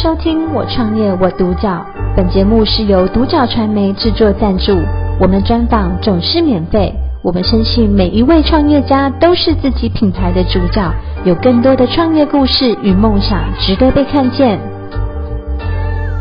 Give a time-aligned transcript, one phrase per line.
[0.00, 1.84] 收听我创业我独角，
[2.16, 4.78] 本节目是由独角传媒制作赞助，
[5.20, 6.94] 我们专访总是免费。
[7.20, 10.88] 我们深信每一位创业家都是自己品牌的主角，
[11.24, 14.60] 有更多的创业故事与梦想值得被看见。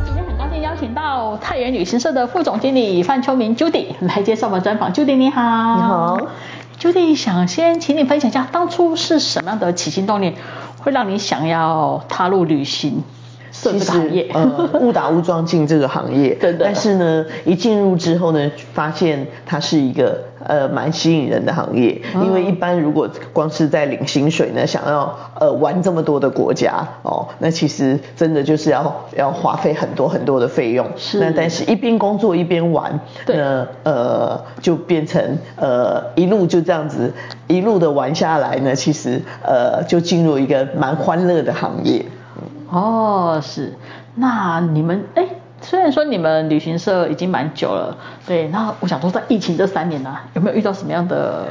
[0.06, 4.92] 今天很高兴邀请到太原旅行社的副总经理范秋明 Judy 来接受我们专访。
[4.92, 6.18] Judy 你好，你好
[6.80, 10.34] ，Judy 想先请你分享一下当初是什么样的起心动念，
[10.80, 13.04] 会让你想要踏入旅行
[13.62, 14.30] 社这个行业？
[14.34, 16.66] 呃， 误打误撞进这个行业，真的。
[16.66, 22.00] 但是呢，一进入之后呢，发现它是一个呃蛮吸引人的行业。
[22.14, 30.88] 哦、因为一般如果光是在领薪水呢，想要呃玩这么多的国家哦，那其实真的就是要要花费很多很多的费用。
[30.96, 31.20] 是。
[31.20, 33.36] 那但是一边工作一边玩，对。
[33.38, 35.22] 那呃就变成
[35.56, 37.12] 呃一路就这样子
[37.48, 42.06] 一路的玩下来呢，其实呃就进入一个蛮欢乐的行业。
[42.70, 43.76] 哦，是，
[44.16, 45.26] 那你们哎，
[45.62, 51.48] 虽然说你们旅行社已经蛮久了，对，那我想说在疫情这三年呢、有没有遇到什么样的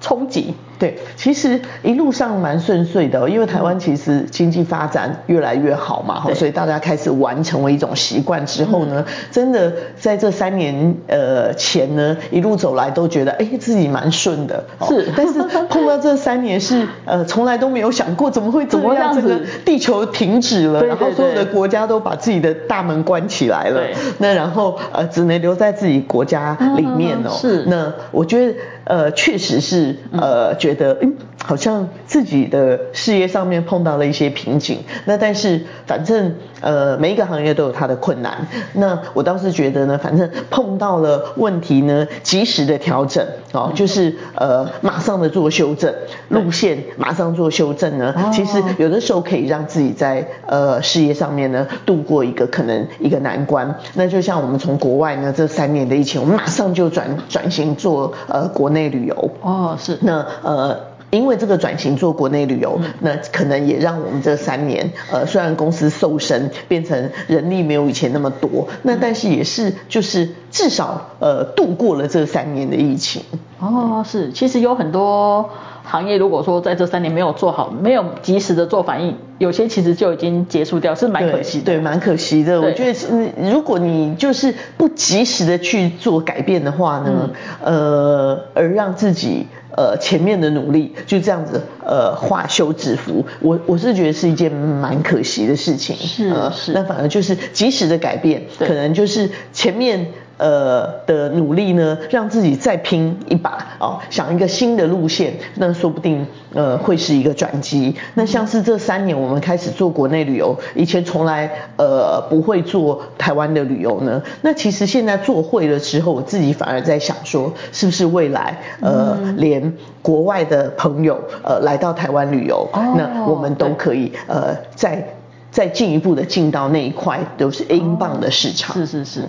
[0.00, 0.54] 冲击？
[0.78, 23.82] 对，其实一路上蛮顺遂的，因为台湾其实经济发展越来越好嘛，所以大家开始玩成为一种习惯之后呢，真的在这三年呃前呢，一路走来都觉得哎自己蛮顺的，是，但是碰到这三年是呃从来都没有想过怎么会怎么样，这个地球停止了，然后所有的国家都把自己的大门关起来了，
[24.18, 34.80] 那然后呃只能留在自己国家里面哦，是，那我觉得呃确实是呃觉得嗯，好像自己的事业上面碰到了一些瓶颈。
[35.04, 38.46] 那但是反正呃，每一个行业都有它的困难。
[38.74, 45.94] 那我倒是觉得呢，反正碰到了问题呢，及时的调整哦，就是呃，马上的做修正，
[46.28, 53.72] 路线马上做修正呢，其实有的时候可以让自己在呃事业上面呢度过一个可能一个难关。
[53.94, 59.30] 那就像我们从国外呢这三年的疫情，我们马上就转转型做呃国内旅游。
[59.42, 59.96] 哦，是。
[60.00, 60.87] 那呃。
[61.10, 73.22] 因为这个转型做国内旅游，那可能也让我们这三年，呃，虽然公司瘦身，变成人力没有以前那么多，那但是也是就是至少呃度过了这三年的疫情。
[73.58, 75.48] 哦，是，其实有很多
[75.82, 81.64] 行业，如果说在这三年没有做好，没有及时的做反应，有些其实就已经结束掉，是蛮可惜的。
[81.64, 82.60] 对，蛮可惜的。
[82.60, 87.30] 我觉得，如果你就是不及时的去做改变的话呢，
[87.64, 89.46] 嗯、呃，而让自己。
[89.78, 95.94] 呃，前面的努力就这样子，呃，化休止符，我我是觉得是一件蛮可惜的事情。
[95.94, 100.08] 是是、呃，那反而就是及时的改变，可能就是前面。
[100.38, 107.94] 呃的努力呢，让自己再拼一把哦，想一个新的路线，那说不定呃会是一个转机。
[108.14, 125.04] 那像是这三年我们开始做国内旅游，以前从来呃不会做台湾的旅游呢，那其实现在做会了之后，我自己反而在想说，是不是未来呃连国外的朋友呃来到台湾旅游，那我们都可以呃再
[125.50, 128.74] 再进一步的进到那一块都是英镑的市场。
[128.74, 129.22] 是是是。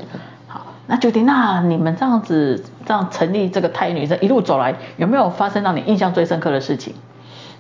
[0.90, 6.96] 那 Judy，那你们这样子这样成立这个泰源旅行社一路走来，有没有发生让你印象最深刻的事情？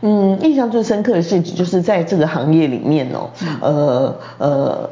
[0.01, 3.29] 嗯，印象最深刻的事情就是在这个行业里面哦，
[3.61, 4.89] 呃呃，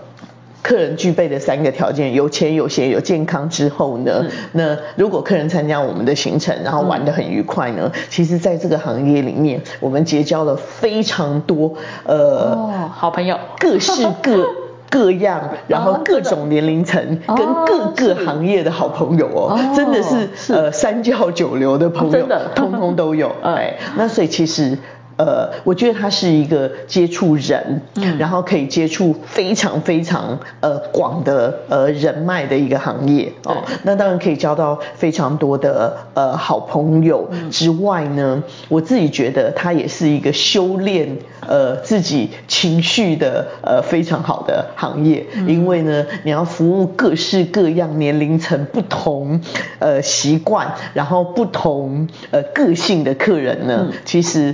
[0.61, 11.73] 客人具备的三个条件：有钱、有闲、有健康之后呢，那如果客人参加我们的行程，然后玩得很愉快呢，其实在这个行业里面，我们结交了非常多
[12.03, 14.45] 呃、哦、好朋友，各式各。
[14.89, 23.31] 各样，然后各种年龄层跟各个行业的好朋友哦，哦真的是，是呃三教九流的朋友，真的通通都有。
[23.43, 24.77] 哎，那所以其实。
[25.17, 33.57] 呃，我觉得它是一个接触人，嗯，然后可以接触非常非常呃广的呃人脉的一个行业哦。
[33.83, 41.17] 那当然可以交到非常多的呃好朋友之外呢，嗯，我自己觉得它也是一个修炼
[41.47, 49.41] 呃自己情绪的呃非常好的行业，嗯，因为呢你要服务各式各样年龄层不同
[49.79, 54.53] 呃习惯，然后不同呃个性的客人呢，嗯，其实。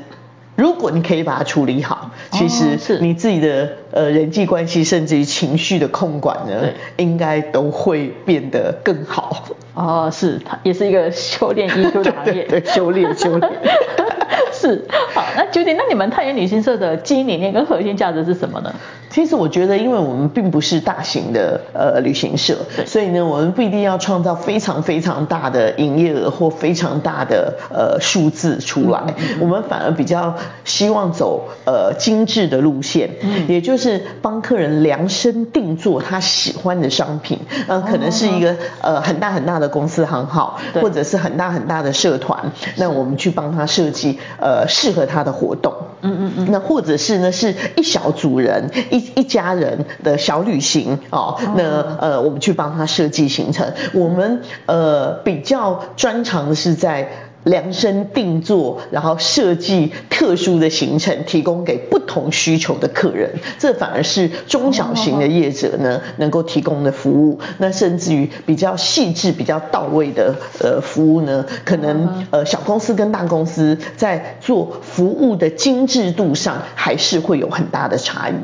[0.56, 9.48] 如果你可以把它处理好，其实是你自己的呃人际关系，甚至于情绪的控管呢，应该都会变得更好。
[9.74, 13.52] 哦，是，它也是一个修炼艺术的行业，对，对，对，修炼修炼。
[14.54, 18.74] 是，好，那 Judy，那你们太原旅行社的经营理念跟核心价值是什么呢？
[19.14, 22.58] 其实我觉得，因为我们并不是大型的呃旅行社，
[22.88, 37.38] 所以呢，我们不一定要创造非常非常大的营业额或非常大的呃数字出来，嗯嗯、我们反而比较希望走呃精致的路线，嗯、也就是帮客人量身定做他喜欢的商品，
[37.68, 45.72] 呃，可能是一个呃很大很大的公司行号，或者是很大很大的社团，那我们去帮他设计呃适合他的活动，
[46.02, 57.10] 嗯嗯嗯，那或者是呢是一小组人一一家人的小旅行哦，那呃我们去帮他设计行程，我们呃比较专长的是在。
[57.44, 63.30] 量身定做，然后设计特殊的行程，提供给不同需求的客人，
[63.60, 67.38] 这反而是中小型的业者呢能够提供的服务。
[67.58, 78.36] 那甚至于比较细致、比较到位的呃服务呢，可能呃小公司跟大公司在做服务的精致度上，还是会有很大的差异。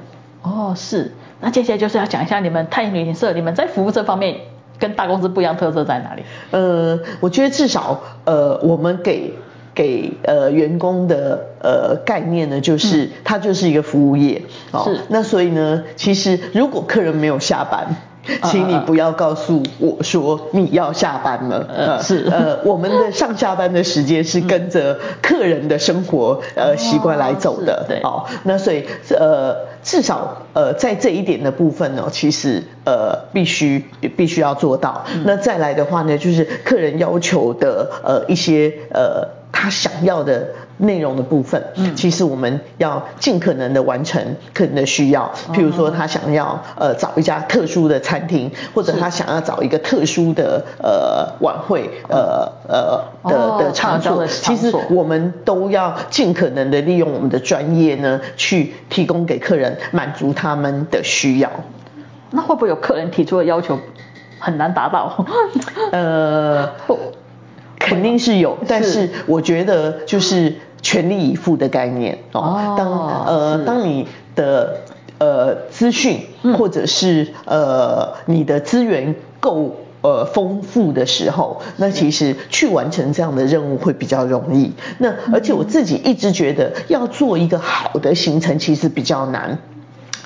[0.42, 1.12] 哦，是。
[1.42, 4.36] 那接下来就是要讲一下你们太阳旅行社，你们在服务这方面。
[4.80, 6.24] 跟大公司不一样，特色在哪里？
[6.52, 9.34] 呃，我觉得至少呃，我们给
[9.76, 14.42] 给呃员工的呃概念呢，就是、嗯、它就是一个服务业。
[14.72, 15.02] 哦、是。
[15.10, 17.94] 那所以呢，其实如果客人没有下班，
[18.50, 21.68] 请你不要告诉我说你要下班了。
[21.70, 22.28] 呃，是。
[22.32, 27.86] 呃，我们的上下班的时间是跟着客人的生活呃习惯来走的。
[27.88, 28.00] 对。
[28.04, 28.86] 哦，那所以
[29.20, 29.56] 呃。
[29.82, 33.86] 至少呃在这一点的部分呢，其实呃必须
[34.18, 35.06] 必须要做到。
[35.16, 40.50] 嗯、那再来的话呢，就是客人要求的呃一些呃他想要的
[40.80, 45.32] 内容的部分，嗯，其实我们要尽可能的完成客人的需要。
[45.54, 59.78] 譬如说他想要呃找一家特殊的餐厅，或者他想要找一个特殊的呃晚会呃呃的的场所，其实我们都要尽可能的利用我们的专业呢，去提供给客人。
[59.92, 61.50] 满足他们的需要，
[62.32, 63.78] 那会不会有客人提出的要求
[64.40, 65.26] 很难达到？
[65.92, 66.70] 呃，
[67.78, 72.76] 肯定是有，但是我觉得就是全力以赴的概念哦。
[72.78, 74.82] 当呃当你的
[75.18, 76.22] 呃资讯
[76.58, 84.72] 或者是呃你的资源够呃丰富的时候，那其实去完成这样的任务会比较容易。
[84.98, 89.58] 那而且我自己一直觉得要做一个好的行程，其实比较难。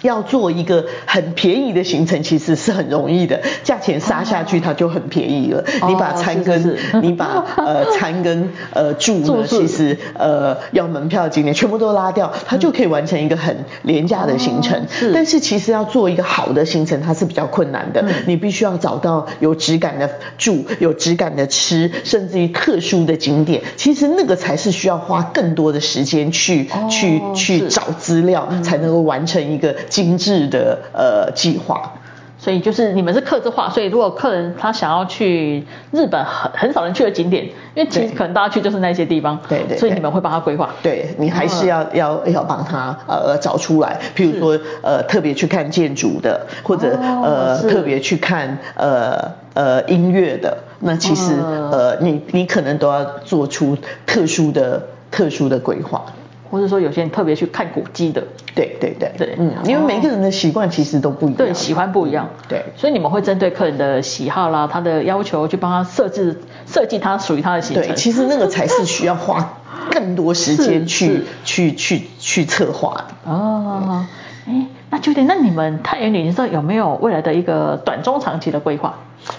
[0.03, 5.63] 要做一个很便宜的行程，其实是很容易的，价钱杀下去它就很便宜了。
[5.81, 14.77] 哦、你把餐跟，是是是你把呃餐跟呃住呢， 其实呃要门票景点全部都拉掉，它就可以完成一个很廉价的行程。
[14.77, 18.01] 哦、是但是其实要做一个好的行程，它是比较困难的。
[18.01, 23.61] 嗯、你必须要找到有质感的住，有质感的吃，甚至于特殊的景点。
[23.77, 29.73] 其实那个才是需要花更多的时间去、哦、去去找资料，是才能够完成一个。
[29.93, 31.93] 精致的呃计划，
[32.39, 37.45] 所以就是你们是客制化，所以如果客人他想要去日本很很少人去的景点，
[37.75, 51.35] 因为其实可能大家去就是那些地方，对对，所以你们会帮他规划，对你还是要要要帮他呃找出来，譬如说呃特别去看建筑的，或者呃特别去看呃呃音乐的，那其实
[51.71, 54.81] 呃你你可能都要做出特殊的
[55.11, 56.03] 特殊的规划。
[56.53, 58.23] 或者说有些人特别去看古迹的，
[58.53, 59.11] 对对对。
[59.17, 67.83] 对，嗯，因为每个人的习惯其实都不一样，对，喜欢不一样，对，所以你们会针对客人的喜好啦，他的要求去帮他设置设计他属于他的行程。
[67.83, 69.57] 对，其实那个才是需要花
[69.89, 73.31] 更多时间去 去去去策划的。
[73.31, 74.05] 哦，
[74.45, 78.93] 哎，那秋天，那你们太原旅行社有没有未来的一个短中长期的规划？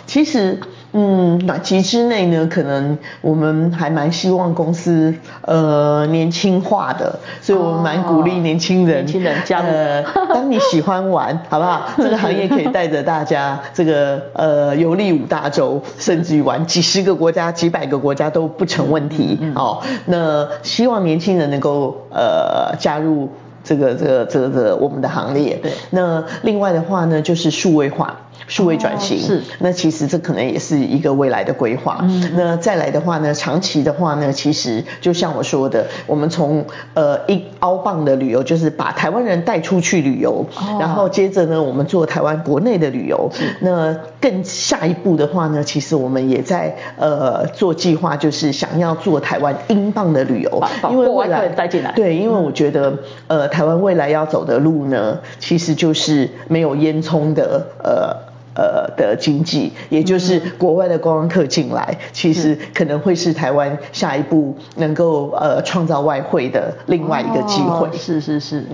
[0.07, 0.61] 其实。
[0.97, 9.67] 嗯，短期之内呢，可能我们还蛮希望公司呃年轻化的，所以我们蛮鼓励年轻人，年轻人加入。
[9.67, 11.89] 呃，当你喜欢玩， 好不好？
[11.97, 19.37] 这个行业可以带着大家这个呃游历五大洲，甚至于玩几十个国家、几百个国家都不成问题。
[19.57, 23.29] 哦，那希望年轻人能够呃加入
[23.65, 25.59] 这个这个这个这个我们的行列。
[25.61, 25.73] 对。
[25.91, 28.21] 那另外的话呢，就是数位化。
[28.47, 31.99] 数位转型，哦、是，那其实这可能也是一个未来的规划。
[32.03, 43.31] 嗯，那再来的话呢，长期的话呢，其实就像我说的，我们从呃一 outbound 的旅游，就是把台湾人带出去旅游，哦、然后接着呢，我们做台湾国内的旅游。
[43.61, 51.93] 那更下一步的话呢，其实我们也在呃做计划，就是想要做台湾 inbound 的旅游，因为未来带进来。
[51.93, 52.93] 对，因为我觉得
[53.27, 58.34] 呃台湾未来要走的路呢，其实就是没有烟囱的呃。
[58.55, 67.87] 呃的经济，也就是国外的观光客进来，其实可能会是台湾下一步能够呃创造外汇的另外一个机会。
[67.87, 68.65] 哦、是是是。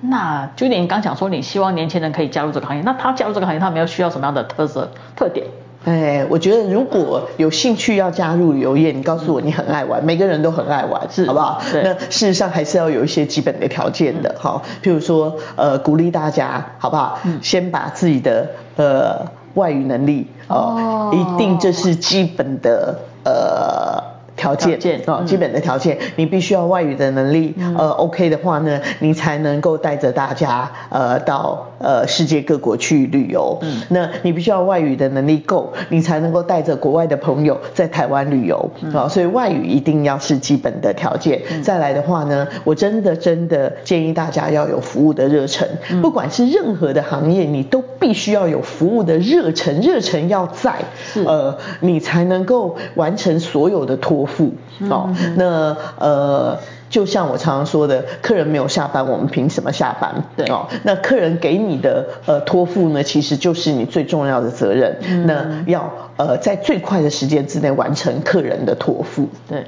[0.00, 5.46] 那 Judy 你刚讲说你希望年轻人可以加入这个行业，那他加入这个行业，他没有需要什么样的特色特点？
[5.86, 11.62] 哎，我觉得如果有兴趣要加入旅游业，你告诉我你很爱玩，每个人都很爱玩，是好不好？
[11.72, 17.20] 那事实上还是要有一些基本的条件的，哈、嗯，譬如说，呃，鼓励大家，好不好？
[17.24, 17.38] 嗯。
[17.40, 19.24] 先把自己的呃
[19.54, 24.15] 外语能力，哦，一定这是基本的，呃。
[24.54, 33.58] 条件啊、嗯，基本的条件，你必须要外语的能力，嗯、呃，OK 的话呢，你才能够带着大家，呃，到呃世界各国去旅游。
[33.62, 38.56] 嗯，那你必须要外语的能力够，你才能够带着国外的朋友在台湾旅游。
[38.56, 38.92] 啊、嗯。
[38.94, 41.40] 哦，所以外语一定要是基本的条件。
[41.50, 50.74] 嗯、再来的话呢，我真的真的建议大家要有服务的热忱、嗯，不管是任何的行业，你都必须要有服务的热忱，热忱要在，
[51.24, 54.26] 呃，你才能够完成所有的托。
[54.26, 54.35] 付
[54.90, 56.58] 哦，那呃，
[56.90, 60.14] 就像我常常说的，客人没有下班，我们凭什么下班？
[60.36, 64.98] 对哦，那客人给你的呃托付呢，其实就是你最重要的责任。
[65.06, 69.28] 嗯、那要呃在最快的时间之内完成客人的托付。
[69.48, 69.64] 对，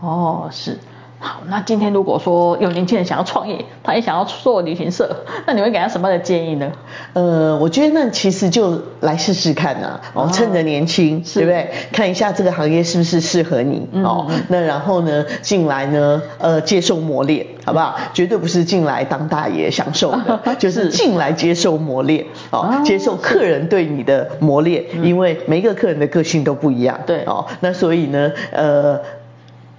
[0.00, 0.76] 哦，是。
[1.22, 5.14] 好，那今天如果说有年轻人想要创业，他也想要做旅行社，
[5.46, 6.72] 那你会给他什么样的建议呢？
[7.12, 11.70] 呃，我觉得那其实就来试试看啊，哦，趁着年轻，对不对？
[11.92, 17.98] 看一下这个行业是不是适合你，嗯、哦，那然后呢，进来呢，呃，接受磨练，好不好？
[18.14, 28.98] 绝对不是进来当大爷享受的， 就是进来接受磨练，哦，接受客人对你的磨练，因为每一个客人的个性都不一样，对，哦，那所以呢，呃。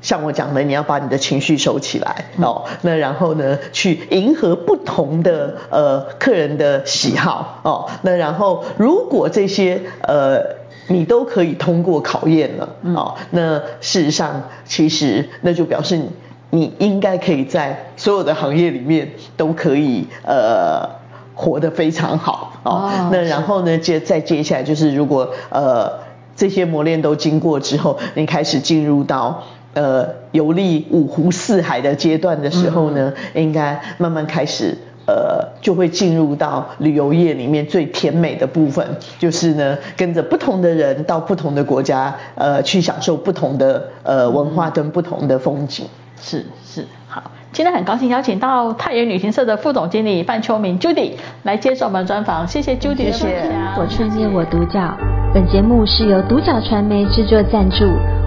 [0.02, 2.66] 像我讲的，你要把你的情绪收起来哦。
[2.82, 7.88] 那然后呢，去迎合不同的呃客人的喜好哦。
[8.02, 10.44] 那然后如果这些呃
[10.88, 16.10] 你都可以通过考验了哦，那事实上其实那就表示你
[16.50, 20.90] 你应该可以在所有的行业里面都可以呃
[21.36, 22.90] 活得非常好哦。
[23.12, 25.92] 那然后呢，接再接下来就是如果呃
[26.36, 29.44] 这些磨练都经过之后，你开始进入到。
[29.74, 38.86] 呃，游历五湖四海的阶段的时候呢，嗯、应该慢慢开始，呃，就会进入到旅游业里面最甜美的部分，
[39.18, 45.88] 就是呢，跟着不同的人到不同的国家，呃，去享受不同的呃文化跟不同的风景。
[46.22, 51.14] 是是，好，今天很高兴邀请到太原旅行社的副总经理范秋明 Judy
[51.44, 53.76] 来接受我们专访，谢谢 Judy 的分享。
[53.78, 54.96] 我创业我独角，
[55.34, 57.86] 本节目是由独角传媒制作赞助。